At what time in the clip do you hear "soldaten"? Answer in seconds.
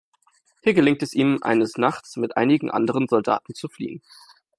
3.07-3.53